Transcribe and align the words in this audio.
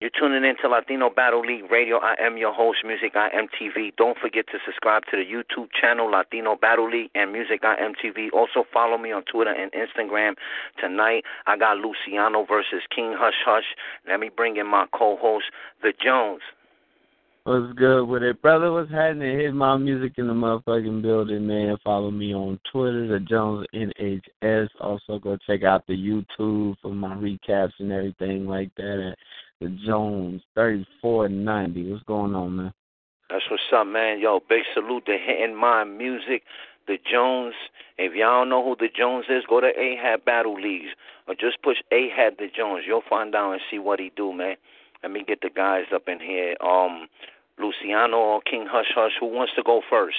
You're 0.00 0.10
tuning 0.16 0.48
in 0.48 0.54
to 0.62 0.68
Latino 0.68 1.10
Battle 1.10 1.40
League 1.40 1.68
Radio. 1.72 1.98
I 1.98 2.14
am 2.20 2.36
your 2.36 2.54
host, 2.54 2.84
Music 2.86 3.16
I 3.16 3.30
MTV. 3.34 3.96
Don't 3.96 4.16
forget 4.16 4.46
to 4.52 4.58
subscribe 4.64 5.02
to 5.10 5.16
the 5.16 5.24
YouTube 5.24 5.70
channel 5.74 6.08
Latino 6.08 6.54
Battle 6.54 6.88
League 6.88 7.10
and 7.16 7.32
Music 7.32 7.62
I 7.64 7.74
MTV. 7.74 8.28
Also 8.32 8.62
follow 8.72 8.96
me 8.96 9.10
on 9.10 9.24
Twitter 9.24 9.50
and 9.50 9.72
Instagram. 9.72 10.34
Tonight 10.80 11.24
I 11.48 11.58
got 11.58 11.78
Luciano 11.78 12.44
versus 12.44 12.82
King 12.94 13.12
Hush 13.18 13.42
Hush. 13.44 13.64
Let 14.08 14.20
me 14.20 14.30
bring 14.34 14.56
in 14.56 14.68
my 14.68 14.86
co-host, 14.96 15.46
The 15.82 15.92
Jones. 16.00 16.42
What's 17.42 17.72
good 17.76 18.04
with 18.04 18.22
it, 18.22 18.40
brother? 18.40 18.70
What's 18.70 18.92
happening? 18.92 19.40
Hit 19.40 19.52
my 19.52 19.76
music 19.78 20.12
in 20.18 20.28
the 20.28 20.32
motherfucking 20.32 21.02
building, 21.02 21.44
man. 21.44 21.76
Follow 21.82 22.12
me 22.12 22.32
on 22.34 22.60
Twitter, 22.70 23.08
the 23.08 23.18
Jones 23.18 23.66
NHS. 23.74 24.68
Also, 24.80 25.18
go 25.18 25.36
check 25.44 25.64
out 25.64 25.84
the 25.88 25.94
YouTube 25.94 26.76
for 26.82 26.94
my 26.94 27.16
recaps 27.16 27.72
and 27.80 27.90
everything 27.90 28.46
like 28.46 28.70
that. 28.76 29.12
At 29.12 29.18
the 29.60 29.76
Jones 29.86 30.42
thirty 30.54 30.86
four 31.00 31.28
ninety. 31.28 31.90
What's 31.90 32.02
going 32.04 32.34
on, 32.34 32.56
man? 32.56 32.72
That's 33.30 33.44
what's 33.50 33.62
up, 33.74 33.86
man. 33.86 34.20
Yo, 34.20 34.40
big 34.48 34.62
salute 34.74 35.04
to 35.06 35.16
Hitting 35.18 35.54
My 35.54 35.84
Music, 35.84 36.42
the 36.86 36.96
Jones. 37.10 37.54
If 37.98 38.14
y'all 38.14 38.40
don't 38.40 38.48
know 38.48 38.64
who 38.64 38.76
the 38.78 38.88
Jones 38.94 39.26
is, 39.28 39.44
go 39.48 39.60
to 39.60 39.68
Ahab 39.78 40.24
Battle 40.24 40.54
Leagues 40.54 40.90
or 41.26 41.34
just 41.34 41.62
push 41.62 41.76
Ahab 41.92 42.38
the 42.38 42.46
Jones. 42.54 42.84
You'll 42.86 43.02
find 43.08 43.34
out 43.34 43.52
and 43.52 43.60
see 43.70 43.78
what 43.78 44.00
he 44.00 44.12
do, 44.16 44.32
man. 44.32 44.56
Let 45.02 45.12
me 45.12 45.24
get 45.26 45.42
the 45.42 45.50
guys 45.50 45.84
up 45.94 46.08
in 46.08 46.20
here. 46.20 46.56
Um, 46.64 47.08
Luciano 47.58 48.16
or 48.16 48.40
King 48.42 48.66
Hush 48.68 48.92
Hush, 48.94 49.12
who 49.20 49.26
wants 49.26 49.52
to 49.56 49.62
go 49.62 49.82
first? 49.90 50.16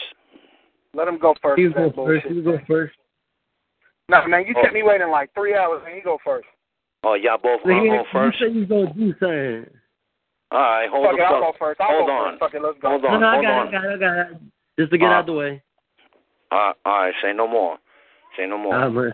Let 0.94 1.08
him 1.08 1.18
go 1.18 1.36
first. 1.42 1.60
You 1.60 1.74
go 1.74 1.92
first. 1.96 2.26
You 2.30 2.44
go 2.44 2.60
first. 2.68 2.96
No, 4.10 4.26
man, 4.28 4.46
you 4.46 4.54
Oh. 4.58 4.62
kept 4.62 4.74
me 4.74 4.84
waiting 4.84 5.10
like 5.10 5.34
three 5.34 5.56
hours, 5.56 5.82
and 5.86 5.96
you 5.96 6.02
go 6.02 6.18
first. 6.24 6.48
Oh, 7.04 7.14
y'all 7.14 7.38
both 7.42 7.62
So 7.64 7.70
want 7.70 7.84
to 7.86 7.90
go 7.90 8.04
first? 8.12 8.40
you 8.42 8.48
said 8.48 8.56
you 8.56 8.66
gonna 8.66 8.94
do 8.94 9.14
something. 9.20 9.74
All 10.52 10.60
right, 10.60 10.90
hold 10.90 11.06
Fuck 11.06 11.16
the 11.16 11.22
it, 11.22 11.26
I'll 11.26 11.42
fuck. 11.42 11.54
go 11.54 11.58
first. 11.60 11.82
I'll 11.82 11.88
hold 11.88 12.08
go 12.08 12.12
on. 12.14 12.32
first. 12.32 12.40
Fuck 12.40 12.54
it, 12.56 12.62
let's 12.62 12.80
go. 12.82 12.90
Hold 12.90 13.06
on, 13.06 13.22
no, 13.22 13.28
I 13.28 13.34
hold 13.36 13.46
got 13.46 13.54
on. 13.54 13.68
it, 13.68 13.70
I 13.70 13.72
got 13.72 13.86
it, 13.86 13.94
I 13.94 13.98
got 13.98 14.32
it. 14.32 14.38
Just 14.80 14.92
to 14.92 14.98
get 14.98 15.10
Uh, 15.10 15.14
out 15.14 15.26
the 15.28 15.34
way. 15.34 15.62
Uh, 16.52 16.74
all 16.86 17.02
right, 17.04 17.14
say 17.22 17.32
no 17.34 17.48
more. 17.48 17.78
Say 18.36 18.48
no 18.48 18.58
more. 18.58 18.90
Man. 18.90 19.14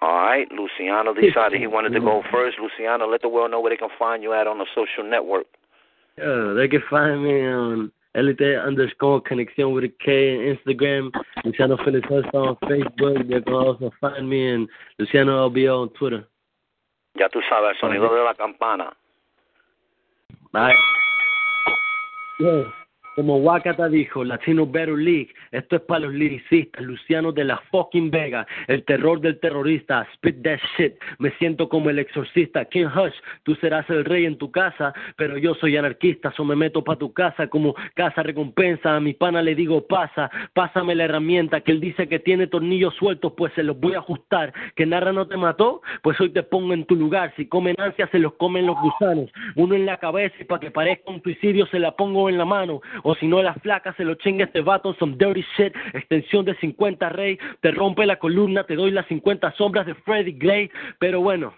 All 0.00 0.14
right, 0.14 0.46
Luciano 0.52 1.12
decided 1.20 1.60
he 1.60 1.66
wanted 1.66 1.90
to 1.90 2.00
go 2.00 2.22
first. 2.30 2.58
Luciano, 2.60 3.06
let 3.08 3.20
the 3.22 3.28
world 3.28 3.50
know 3.50 3.60
where 3.60 3.70
they 3.70 3.76
can 3.76 3.88
find 3.98 4.22
you 4.22 4.32
at 4.32 4.46
on 4.46 4.58
the 4.58 4.66
social 4.74 5.02
network. 5.08 5.46
Yeah, 6.16 6.54
they 6.56 6.68
can 6.68 6.82
find 6.88 7.22
me 7.24 7.44
on 7.46 7.92
LT 8.14 8.40
underscore 8.66 9.20
connection 9.20 9.72
with 9.72 9.84
a 9.84 9.92
K 10.04 10.36
on 10.36 10.56
Instagram, 10.56 11.10
Luciano 11.44 11.76
Phillips 11.84 12.08
Hudson 12.08 12.30
on 12.34 12.56
Facebook. 12.62 13.28
They 13.28 13.40
can 13.40 13.54
also 13.54 13.90
find 14.00 14.28
me 14.28 14.48
in 14.48 14.68
Luciano 14.98 15.48
LBO 15.48 15.82
on 15.82 15.88
Twitter. 15.90 16.26
Ya 17.14 17.28
tú 17.28 17.40
sabes, 17.48 17.70
el 17.74 17.80
sonido 17.80 18.14
de 18.14 18.24
la 18.24 18.34
campana. 18.34 18.96
Bye. 20.52 20.74
Yeah. 22.40 22.64
Como 23.18 23.38
Wakata 23.38 23.88
dijo, 23.88 24.22
Latino 24.22 24.64
Battle 24.64 24.96
League, 24.96 25.34
esto 25.50 25.74
es 25.74 25.82
para 25.82 26.02
los 26.02 26.14
lyricistas, 26.14 26.84
Luciano 26.84 27.32
de 27.32 27.42
la 27.42 27.58
fucking 27.72 28.12
Vega, 28.12 28.46
el 28.68 28.84
terror 28.84 29.20
del 29.20 29.40
terrorista, 29.40 30.06
spit 30.14 30.40
that 30.44 30.60
shit, 30.76 30.94
me 31.18 31.32
siento 31.32 31.68
como 31.68 31.90
el 31.90 31.98
exorcista, 31.98 32.64
King 32.66 32.86
Hush, 32.86 33.16
tú 33.42 33.56
serás 33.56 33.90
el 33.90 34.04
rey 34.04 34.24
en 34.24 34.38
tu 34.38 34.52
casa, 34.52 34.92
pero 35.16 35.36
yo 35.36 35.54
soy 35.56 35.76
anarquista, 35.76 36.30
so 36.36 36.44
me 36.44 36.54
meto 36.54 36.84
pa' 36.84 36.94
tu 36.94 37.12
casa 37.12 37.48
como 37.48 37.74
casa 37.94 38.22
recompensa, 38.22 38.94
a 38.94 39.00
mi 39.00 39.14
pana 39.14 39.42
le 39.42 39.56
digo 39.56 39.84
pasa, 39.88 40.30
pásame 40.52 40.94
la 40.94 41.06
herramienta, 41.06 41.62
que 41.62 41.72
él 41.72 41.80
dice 41.80 42.06
que 42.06 42.20
tiene 42.20 42.46
tornillos 42.46 42.94
sueltos, 42.94 43.32
pues 43.36 43.52
se 43.54 43.64
los 43.64 43.80
voy 43.80 43.94
a 43.94 43.98
ajustar, 43.98 44.52
que 44.76 44.86
Narra 44.86 45.12
no 45.12 45.26
te 45.26 45.36
mató, 45.36 45.82
pues 46.04 46.20
hoy 46.20 46.30
te 46.30 46.44
pongo 46.44 46.72
en 46.72 46.84
tu 46.84 46.94
lugar, 46.94 47.32
si 47.34 47.48
comen 47.48 47.74
ansia 47.80 48.08
se 48.12 48.20
los 48.20 48.34
comen 48.34 48.64
los 48.64 48.76
gusanos, 48.80 49.28
uno 49.56 49.74
en 49.74 49.86
la 49.86 49.96
cabeza 49.96 50.36
y 50.38 50.44
para 50.44 50.60
que 50.60 50.70
parezca 50.70 51.10
un 51.10 51.20
suicidio 51.20 51.66
se 51.66 51.80
la 51.80 51.96
pongo 51.96 52.28
en 52.28 52.38
la 52.38 52.44
mano, 52.44 52.80
o 53.08 53.14
si 53.14 53.26
no 53.26 53.42
la 53.42 53.54
flaca 53.54 53.94
se 53.94 54.04
lo 54.04 54.16
chinga 54.16 54.44
este 54.44 54.60
vato, 54.60 54.94
some 54.98 55.16
dirty 55.16 55.42
shit, 55.56 55.74
extensión 55.94 56.44
de 56.44 56.54
50 56.56 57.08
rey, 57.08 57.38
te 57.62 57.70
rompe 57.70 58.04
la 58.04 58.18
columna, 58.18 58.64
te 58.64 58.74
doy 58.74 58.90
las 58.90 59.06
50 59.06 59.50
sombras 59.52 59.86
de 59.86 59.94
Freddy 59.94 60.32
Glade, 60.32 60.70
pero 60.98 61.22
bueno, 61.22 61.54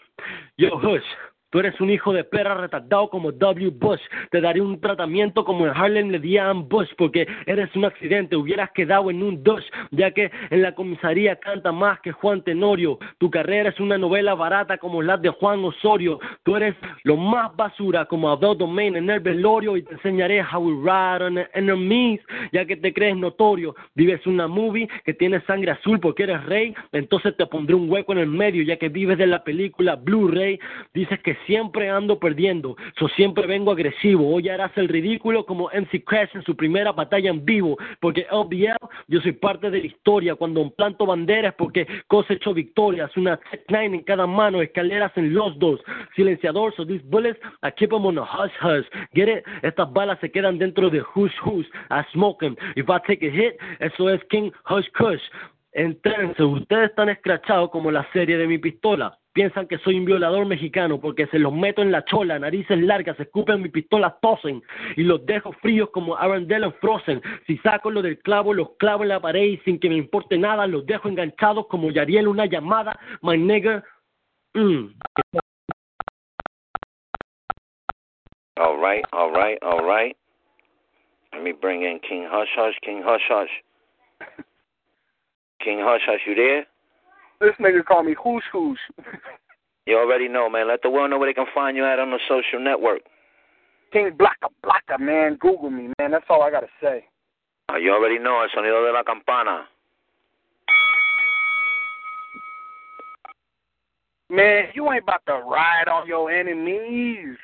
yo 0.57 0.77
Hush. 0.77 1.03
Tú 1.51 1.59
eres 1.59 1.81
un 1.81 1.91
hijo 1.91 2.13
de 2.13 2.25
perra 2.25 2.55
retardado 2.55 3.11
como 3.11 3.33
W. 3.33 3.71
Bush. 3.71 4.01
Te 4.31 4.41
daré 4.41 4.61
un 4.61 4.81
tratamiento 4.81 5.45
como 5.45 5.67
en 5.67 5.73
Harlem 5.77 6.11
le 6.11 6.21
di 6.21 6.39
a 6.39 6.51
Ann 6.51 6.69
Bush 6.69 6.89
porque 6.97 7.27
eres 7.47 7.75
un 7.75 7.85
accidente. 7.85 8.37
Hubieras 8.37 8.71
quedado 8.71 9.11
en 9.11 9.23
un 9.23 9.43
Dodge, 9.43 9.67
ya 9.91 10.13
que 10.13 10.31
en 10.51 10.63
la 10.63 10.75
comisaría 10.75 11.37
canta 11.37 11.73
más 11.73 12.01
que 12.01 12.13
Juan 12.13 12.43
Tenorio. 12.43 12.99
Tu 13.19 13.31
carrera 13.31 13.71
es 13.71 13.81
una 13.81 13.99
novela 13.99 14.35
barata 14.35 14.79
como 14.79 15.03
la 15.03 15.17
de 15.17 15.29
Juan 15.31 15.65
Osorio. 15.65 16.21
Tú 16.45 16.57
eres 16.57 16.75
lo 17.05 17.17
más 17.17 17.55
basura 17.57 18.05
como 18.05 18.31
Abel 18.31 18.57
Domain 18.57 18.95
en 18.97 19.11
el 19.11 19.21
velorio 19.21 19.77
y 19.77 19.83
te 19.83 19.95
enseñaré 19.95 20.43
how 20.43 20.61
we 20.61 20.75
ride 20.75 21.25
on 21.25 21.39
enemies, 21.55 22.21
ya 22.53 22.65
que 22.65 22.77
te 22.77 22.93
crees 22.93 23.17
notorio. 23.17 23.75
Vives 23.95 24.25
una 24.27 24.47
movie 24.47 24.89
que 25.05 25.15
tiene 25.15 25.41
sangre 25.43 25.73
azul 25.73 25.99
porque 25.99 26.25
eres 26.25 26.45
rey, 26.45 26.75
entonces 26.93 27.37
te 27.37 27.47
pondré 27.47 27.75
un 27.75 27.91
hueco 27.91 28.13
en 28.13 28.19
el 28.19 28.29
medio, 28.29 28.63
ya 28.63 28.77
que 28.77 28.89
vives 28.89 29.19
de 29.19 29.27
la 29.27 29.43
película 29.43 29.97
Blu-ray. 29.97 30.59
Dices 30.95 31.19
que 31.21 31.37
siempre 31.47 31.91
ando 31.91 32.19
perdiendo, 32.19 32.77
so 32.99 33.09
siempre 33.09 33.47
vengo 33.47 33.73
agresivo. 33.73 34.35
Hoy 34.35 34.49
harás 34.49 34.73
el 34.77 34.89
ridículo 34.89 35.45
como 35.45 35.71
MC 35.73 36.05
Crash 36.05 36.31
en 36.35 36.43
su 36.43 36.57
primera 36.57 36.93
batalla 36.93 37.31
en 37.31 37.45
vivo, 37.45 37.77
porque 38.01 38.27
LBL 38.31 38.77
yo 39.09 39.21
soy 39.21 39.33
parte 39.33 39.71
de 39.71 39.81
la 39.81 39.87
historia. 39.87 40.35
Cuando 40.35 40.69
planto 40.71 41.07
banderas 41.07 41.55
porque 41.57 41.87
cosecho 42.07 42.55
victorias, 42.55 43.15
una 43.17 43.39
nine 43.69 43.99
en 43.99 44.05
cada 44.05 44.27
mano, 44.27 44.63
escaleras 44.63 45.13
en 45.17 45.35
los 45.35 45.59
dos, 45.59 45.81
silenciador, 46.15 46.75
so 46.77 46.87
these 46.87 47.05
bullets 47.07 47.41
I 47.63 47.71
keep 47.71 47.91
them 47.91 48.07
on 48.07 48.19
a 48.19 48.23
hush 48.23 48.53
hush. 48.61 48.87
Get 49.15 49.29
it? 49.29 49.45
Estas 49.63 49.93
balas 49.93 50.19
se 50.21 50.31
quedan 50.31 50.59
dentro 50.59 50.91
de 50.91 51.03
hush 51.15 51.35
hush. 51.45 51.67
I 51.91 52.03
smoke 52.13 52.45
'em. 52.45 52.57
If 52.77 52.89
I 52.89 52.99
take 53.07 53.27
a 53.27 53.31
hit, 53.31 53.55
eso 53.81 54.09
es 54.11 54.23
King 54.25 54.51
Hush 54.69 54.89
Kush. 54.97 55.23
Entrense, 55.73 56.43
ustedes 56.43 56.91
están 56.91 57.09
escrachados 57.09 57.71
como 57.71 57.91
la 57.91 58.05
serie 58.13 58.37
de 58.37 58.47
mi 58.47 58.59
pistola. 58.59 59.20
Piensan 59.33 59.69
que 59.69 59.79
soy 59.79 59.97
un 59.97 60.05
violador 60.05 60.45
mexicano 60.45 61.01
porque 61.01 61.27
se 61.29 61.39
los 61.39 61.53
meto 61.53 61.83
en 61.83 61.93
la 61.93 62.05
chola, 62.05 62.39
narices 62.39 62.79
largas, 62.79 63.19
escupen 63.21 63.63
mi 63.63 63.69
pistola, 63.69 64.19
tosen 64.21 64.61
y 64.97 65.05
los 65.05 65.25
dejo 65.25 65.53
fríos 65.53 65.91
como 65.91 66.19
en 66.21 66.73
Frozen. 66.81 67.23
Si 67.47 67.57
saco 67.59 67.91
lo 67.91 68.03
del 68.03 68.19
clavo, 68.19 68.53
los 68.53 68.71
clavo 68.77 69.05
en 69.05 69.11
la 69.11 69.21
pared 69.21 69.59
sin 69.65 69.79
que 69.79 69.89
me 69.89 69.97
importe 69.97 70.37
nada, 70.37 70.67
los 70.67 70.85
dejo 70.85 71.09
enganchados 71.09 71.67
como 71.69 71.91
Yariel 71.91 72.27
una 72.27 72.47
llamada. 72.47 72.99
My 73.23 73.37
nigga. 73.37 73.85
Mm. 74.55 74.95
All 78.57 78.77
right, 78.77 79.05
all 79.13 79.31
right, 79.31 79.59
all 79.63 79.85
right. 79.85 80.17
Let 81.33 81.43
me 81.43 81.53
bring 81.53 81.83
in 81.83 82.01
King 82.01 82.27
Hush 82.29 82.49
Hush. 82.57 82.75
King 82.83 83.03
Hush 83.05 83.23
Hush. 83.29 83.51
King 85.61 85.79
Hush 85.81 86.03
Hush, 86.05 86.21
you 86.27 86.35
there? 86.35 86.67
This 87.41 87.55
nigga 87.59 87.85
call 87.85 88.03
me 88.03 88.15
Whoosh 88.25 88.45
Whoosh. 88.55 88.79
You 89.87 89.97
already 89.97 90.29
know, 90.29 90.49
man. 90.49 90.69
Let 90.69 90.83
the 90.83 90.91
world 90.91 91.11
know 91.11 91.19
where 91.19 91.29
they 91.29 91.35
can 91.35 91.47
find 91.53 91.77
you 91.77 91.85
at 91.85 91.99
on 91.99 92.11
the 92.11 92.21
social 92.29 92.63
network. 92.63 93.01
King 93.93 94.13
Blacka 94.17 94.49
Blacka, 94.63 95.01
man. 95.01 95.37
Google 95.41 95.71
me, 95.71 95.89
man. 95.99 96.13
That's 96.13 96.27
all 96.29 96.43
I 96.43 96.51
gotta 96.51 96.69
say. 96.81 97.07
Uh, 97.73 97.77
you 97.77 97.91
already 97.91 98.19
know, 98.19 98.41
el 98.43 98.51
sonido 98.51 98.85
de 98.87 98.93
la 98.93 99.03
campana. 99.03 99.67
Man, 104.29 104.67
you 104.75 104.93
ain't 104.93 105.03
about 105.03 105.27
to 105.27 105.43
ride 105.45 105.89
on 105.89 106.07
your 106.07 106.31
enemies. 106.31 107.37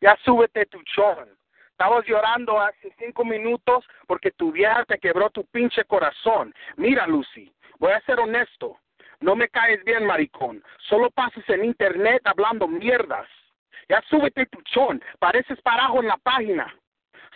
Ya 0.00 0.14
súbete 0.24 0.66
tu 0.70 0.78
chon. 0.94 1.26
Estabas 1.72 2.04
llorando 2.06 2.60
hace 2.60 2.92
cinco 2.98 3.24
minutos 3.24 3.84
porque 4.06 4.30
tu 4.36 4.52
vieja 4.52 4.84
te 4.84 4.98
quebró 4.98 5.30
tu 5.30 5.44
pinche 5.46 5.84
corazón. 5.84 6.54
Mira, 6.76 7.06
Lucy, 7.08 7.52
voy 7.80 7.92
a 7.92 8.00
ser 8.02 8.20
honesto. 8.20 8.76
No 9.20 9.34
me 9.34 9.48
caes 9.48 9.82
bien, 9.84 10.04
maricón. 10.06 10.62
Solo 10.88 11.10
pasas 11.10 11.48
en 11.48 11.64
internet 11.64 12.22
hablando 12.24 12.68
mierdas. 12.68 13.28
Ya 13.88 14.02
súbete 14.08 14.46
tu 14.46 14.60
chon. 14.62 15.02
Pareces 15.18 15.60
parajo 15.62 16.00
en 16.00 16.08
la 16.08 16.16
página. 16.18 16.74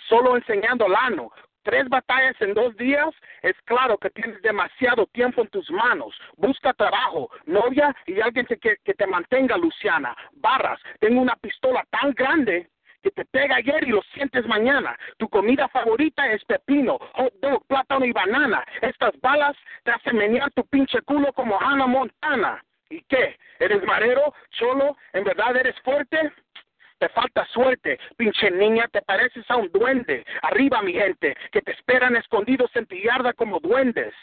Solo 0.08 0.36
enseñando 0.36 0.88
lano. 0.88 1.30
Tres 1.62 1.88
batallas 1.88 2.34
en 2.40 2.54
dos 2.54 2.76
días, 2.76 3.14
es 3.42 3.54
claro 3.64 3.96
que 3.96 4.10
tienes 4.10 4.42
demasiado 4.42 5.06
tiempo 5.06 5.42
en 5.42 5.48
tus 5.48 5.70
manos. 5.70 6.12
Busca 6.36 6.72
trabajo, 6.72 7.30
novia 7.46 7.94
y 8.04 8.20
alguien 8.20 8.46
que, 8.46 8.58
que 8.58 8.94
te 8.94 9.06
mantenga, 9.06 9.56
Luciana. 9.56 10.16
Barras, 10.32 10.80
tengo 10.98 11.20
una 11.20 11.36
pistola 11.36 11.86
tan 11.90 12.12
grande 12.14 12.68
que 13.02 13.10
te 13.10 13.24
pega 13.24 13.56
ayer 13.56 13.82
y 13.86 13.90
lo 13.90 14.02
sientes 14.14 14.46
mañana. 14.46 14.96
Tu 15.18 15.28
comida 15.28 15.68
favorita 15.68 16.30
es 16.32 16.44
pepino, 16.44 16.98
hot 17.14 17.34
dog, 17.40 17.66
plátano 17.66 18.04
y 18.04 18.12
banana. 18.12 18.64
Estas 18.80 19.18
balas 19.20 19.56
te 19.84 19.90
hacen 19.90 20.16
menear 20.16 20.50
tu 20.52 20.64
pinche 20.66 21.00
culo 21.02 21.32
como 21.32 21.60
Hannah 21.60 21.86
Montana. 21.86 22.64
¿Y 22.88 23.02
qué? 23.02 23.38
¿Eres 23.58 23.82
marero, 23.84 24.34
cholo? 24.50 24.96
¿En 25.12 25.24
verdad 25.24 25.56
eres 25.56 25.78
fuerte? 25.80 26.32
Te 26.98 27.08
falta 27.08 27.44
suerte, 27.46 27.98
pinche 28.16 28.48
niña, 28.50 28.86
te 28.86 29.02
pareces 29.02 29.44
a 29.50 29.56
un 29.56 29.68
duende. 29.72 30.24
Arriba, 30.42 30.82
mi 30.82 30.92
gente, 30.92 31.36
que 31.50 31.60
te 31.60 31.72
esperan 31.72 32.14
escondidos 32.14 32.70
en 32.76 32.86
tu 32.86 32.94
yarda 32.94 33.32
como 33.32 33.58
duendes. 33.58 34.14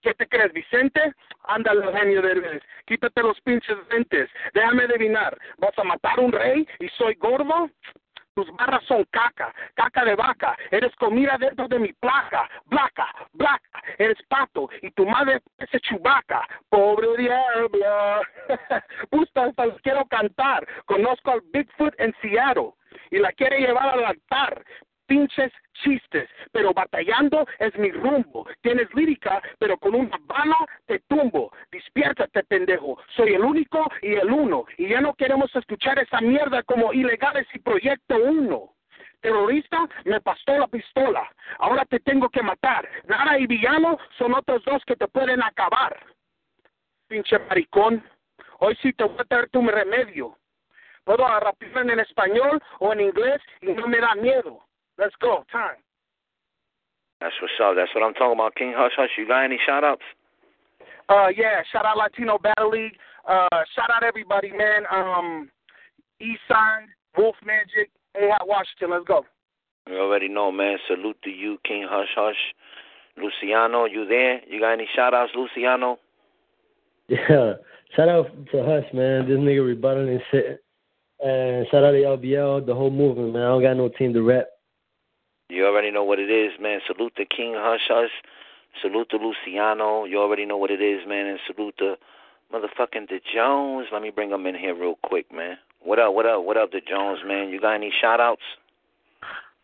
¿Qué 0.00 0.14
te 0.14 0.26
crees, 0.26 0.52
Vicente? 0.52 1.12
Ándale, 1.44 1.90
genio 1.98 2.22
de 2.22 2.62
Quítate 2.86 3.22
los 3.22 3.40
pinches 3.40 3.76
dentes. 3.88 4.30
Déjame 4.52 4.84
adivinar. 4.84 5.36
¿Vas 5.58 5.78
a 5.78 5.84
matar 5.84 6.20
un 6.20 6.30
rey 6.30 6.66
y 6.78 6.88
soy 6.90 7.14
gordo? 7.14 7.70
Tus 8.34 8.50
barras 8.56 8.82
son 8.84 9.04
caca, 9.10 9.54
caca 9.74 10.04
de 10.04 10.16
vaca. 10.16 10.56
Eres 10.72 10.94
comida 10.96 11.36
dentro 11.38 11.68
de 11.68 11.78
mi 11.78 11.92
placa, 11.92 12.50
blaca, 12.66 13.06
blaca. 13.32 13.82
Eres 13.96 14.18
pato 14.28 14.68
y 14.82 14.90
tu 14.90 15.06
madre 15.06 15.40
es 15.58 15.82
chubaca. 15.82 16.46
Pobre 16.68 17.16
diablo. 17.16 18.22
Justo 19.12 19.40
hasta 19.40 19.66
les 19.66 19.80
quiero 19.82 20.04
cantar. 20.06 20.66
Conozco 20.86 21.30
al 21.30 21.42
Bigfoot 21.52 21.94
en 21.98 22.12
Seattle 22.20 22.72
y 23.12 23.18
la 23.18 23.30
quiere 23.32 23.60
llevar 23.60 23.90
al 23.90 24.04
altar 24.04 24.64
pinches 25.06 25.52
chistes, 25.82 26.28
pero 26.52 26.72
batallando 26.72 27.46
es 27.58 27.76
mi 27.76 27.90
rumbo. 27.90 28.46
Tienes 28.62 28.92
lírica, 28.94 29.42
pero 29.58 29.76
con 29.78 29.94
una 29.94 30.18
bala 30.26 30.56
te 30.86 31.00
tumbo. 31.00 31.52
Despiértate, 31.70 32.44
pendejo. 32.44 32.98
Soy 33.16 33.34
el 33.34 33.42
único 33.42 33.90
y 34.02 34.14
el 34.14 34.30
uno. 34.30 34.64
Y 34.78 34.88
ya 34.88 35.00
no 35.00 35.14
queremos 35.14 35.54
escuchar 35.54 35.98
esa 35.98 36.20
mierda 36.20 36.62
como 36.62 36.92
ilegales 36.92 37.46
y 37.54 37.58
proyecto 37.58 38.16
uno. 38.16 38.74
Terrorista, 39.20 39.88
me 40.04 40.20
pasó 40.20 40.58
la 40.58 40.68
pistola. 40.68 41.26
Ahora 41.58 41.84
te 41.86 41.98
tengo 42.00 42.28
que 42.28 42.42
matar. 42.42 42.86
Nara 43.06 43.38
y 43.38 43.46
villano 43.46 43.98
son 44.18 44.34
otros 44.34 44.62
dos 44.64 44.84
que 44.84 44.96
te 44.96 45.08
pueden 45.08 45.42
acabar. 45.42 45.98
Pinche 47.08 47.38
maricón. 47.38 48.04
Hoy 48.58 48.76
sí 48.82 48.92
te 48.92 49.04
voy 49.04 49.16
a 49.18 49.24
traer 49.24 49.48
tu 49.48 49.66
remedio. 49.66 50.36
Puedo 51.04 51.26
rapirme 51.40 51.92
en 51.92 52.00
español 52.00 52.62
o 52.80 52.92
en 52.92 53.00
inglés 53.00 53.40
y 53.60 53.72
no 53.72 53.86
me 53.86 53.98
da 53.98 54.14
miedo. 54.14 54.64
Let's 54.98 55.14
go. 55.20 55.44
Time. 55.50 55.76
That's 57.20 57.34
what's 57.40 57.54
up. 57.62 57.74
That's 57.76 57.90
what 57.94 58.04
I'm 58.04 58.14
talking 58.14 58.38
about. 58.38 58.54
King 58.54 58.74
Hush 58.76 58.92
Hush, 58.96 59.10
you 59.16 59.26
got 59.26 59.44
any 59.44 59.58
shout 59.66 59.84
outs? 59.84 60.02
Uh 61.08 61.28
yeah, 61.36 61.62
shout 61.72 61.84
out 61.84 61.96
Latino 61.96 62.38
Battle 62.38 62.70
League. 62.70 62.96
Uh 63.28 63.48
shout 63.74 63.90
out 63.94 64.02
everybody, 64.02 64.50
man. 64.50 64.84
Um 64.90 65.50
Eastside, 66.20 66.86
Wolf 67.16 67.36
Magic, 67.44 67.90
Hey 68.14 68.28
Hot 68.30 68.46
Washington, 68.46 68.90
let's 68.90 69.06
go. 69.06 69.24
You 69.88 69.98
already 69.98 70.28
know, 70.28 70.50
man. 70.52 70.78
Salute 70.86 71.16
to 71.24 71.30
you, 71.30 71.58
King 71.66 71.86
Hush 71.88 72.08
Hush. 72.14 72.36
Luciano, 73.16 73.84
you 73.84 74.06
there? 74.06 74.40
You 74.46 74.60
got 74.60 74.72
any 74.72 74.88
shout 74.94 75.14
outs, 75.14 75.32
Luciano? 75.36 75.98
Yeah. 77.08 77.54
Shout 77.94 78.08
out 78.08 78.26
to 78.50 78.64
Hush, 78.64 78.92
man. 78.92 79.28
This 79.28 79.38
nigga 79.38 79.64
rebutting 79.64 80.08
and 80.08 80.20
shit. 80.30 80.64
And 81.22 81.66
shout 81.70 81.84
out 81.84 81.92
to 81.92 81.98
LBL, 81.98 82.66
the 82.66 82.74
whole 82.74 82.90
movement, 82.90 83.34
man. 83.34 83.42
I 83.42 83.46
don't 83.46 83.62
got 83.62 83.76
no 83.76 83.88
team 83.88 84.12
to 84.14 84.22
rep. 84.22 84.53
You 85.48 85.66
already 85.66 85.90
know 85.90 86.04
what 86.04 86.18
it 86.18 86.30
is, 86.30 86.52
man. 86.60 86.80
Salute 86.86 87.14
to 87.16 87.24
King 87.24 87.54
Hush 87.56 87.86
Hush. 87.88 88.10
Salute 88.82 89.08
to 89.10 89.16
Luciano. 89.16 90.04
You 90.04 90.20
already 90.20 90.46
know 90.46 90.56
what 90.56 90.70
it 90.70 90.80
is, 90.80 91.00
man. 91.06 91.26
And 91.26 91.38
salute 91.46 91.74
to 91.78 91.96
motherfucking 92.52 93.08
the 93.08 93.20
Jones. 93.34 93.88
Let 93.92 94.02
me 94.02 94.10
bring 94.10 94.30
him 94.30 94.46
in 94.46 94.54
here 94.54 94.74
real 94.74 94.98
quick, 95.02 95.32
man. 95.32 95.56
What 95.80 95.98
up, 95.98 96.14
what 96.14 96.26
up, 96.26 96.44
what 96.44 96.56
up, 96.56 96.72
the 96.72 96.80
Jones, 96.80 97.20
man? 97.26 97.50
You 97.50 97.60
got 97.60 97.74
any 97.74 97.92
shout 98.00 98.20
outs? 98.20 98.42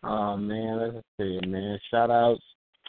Oh 0.02 0.36
man, 0.36 0.94
let's 0.94 1.06
see, 1.18 1.40
man. 1.46 1.78
Shout 1.90 2.10
outs 2.10 2.42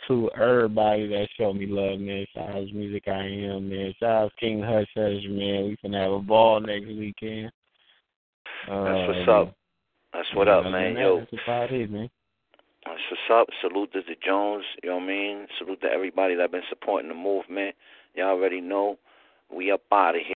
to 0.07 0.29
everybody 0.35 1.07
that 1.07 1.27
showed 1.38 1.53
me 1.55 1.65
love, 1.67 1.99
man. 1.99 2.25
Shout 2.33 2.49
out 2.49 2.67
to 2.67 2.73
Music 2.73 3.03
I 3.07 3.23
Am, 3.23 3.69
man. 3.69 3.93
Shout 3.99 4.09
out 4.09 4.31
to 4.31 4.35
King 4.39 4.61
Hush 4.61 4.88
Hush, 4.95 5.23
man. 5.29 5.65
We 5.65 5.77
finna 5.83 6.03
have 6.03 6.11
a 6.11 6.19
ball 6.19 6.59
next 6.59 6.88
weekend. 6.88 7.51
Uh, 8.69 8.83
That's 8.83 9.07
what's 9.07 9.29
up. 9.29 9.55
That's 10.13 10.27
what 10.35 10.47
up, 10.47 10.65
man. 10.65 10.95
Yo. 10.95 11.19
That's 11.19 11.43
about 11.43 11.71
it, 11.71 11.89
man. 11.91 12.09
Uh, 12.85 12.89
That's 12.89 13.01
what's 13.11 13.21
up. 13.41 13.47
Salute 13.61 13.93
to 13.93 14.01
the 14.01 14.15
Jones, 14.25 14.65
you 14.83 14.89
know 14.89 14.97
what 14.97 15.03
I 15.03 15.07
mean? 15.07 15.47
Salute 15.57 15.81
to 15.81 15.87
everybody 15.87 16.35
that 16.35 16.51
been 16.51 16.63
supporting 16.69 17.09
the 17.09 17.15
movement. 17.15 17.75
Y'all 18.15 18.29
already 18.29 18.61
know. 18.61 18.97
We 19.53 19.71
up 19.71 19.81
out 19.91 20.15
of 20.15 20.21
here. 20.21 20.33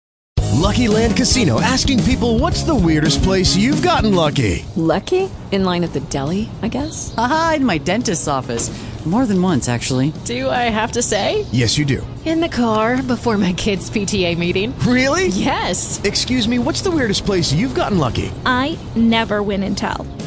Lucky 0.53 0.87
Land 0.87 1.17
Casino 1.17 1.59
asking 1.59 2.03
people 2.03 2.39
what's 2.39 2.63
the 2.63 2.75
weirdest 2.75 3.21
place 3.23 3.55
you've 3.55 3.81
gotten 3.81 4.15
lucky? 4.15 4.65
Lucky? 4.75 5.29
In 5.51 5.65
line 5.65 5.83
at 5.83 5.93
the 5.93 5.99
deli, 6.01 6.49
I 6.61 6.67
guess? 6.69 7.13
Aha, 7.17 7.55
in 7.57 7.65
my 7.65 7.77
dentist's 7.77 8.27
office. 8.27 8.71
More 9.05 9.25
than 9.25 9.41
once, 9.41 9.67
actually. 9.67 10.13
Do 10.23 10.49
I 10.49 10.69
have 10.71 10.93
to 10.93 11.01
say? 11.01 11.45
Yes, 11.51 11.77
you 11.77 11.83
do. 11.83 12.07
In 12.23 12.39
the 12.39 12.47
car 12.47 13.03
before 13.03 13.37
my 13.37 13.51
kids' 13.51 13.89
PTA 13.89 14.37
meeting. 14.37 14.73
Really? 14.79 15.27
Yes. 15.27 16.01
Excuse 16.05 16.47
me, 16.47 16.57
what's 16.57 16.81
the 16.81 16.89
weirdest 16.89 17.25
place 17.25 17.51
you've 17.51 17.75
gotten 17.75 17.97
lucky? 17.97 18.31
I 18.45 18.77
never 18.95 19.43
win 19.43 19.61
and 19.63 19.77
tell. 19.77 20.07